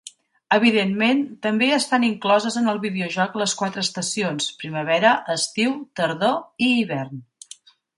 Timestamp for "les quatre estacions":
3.43-4.51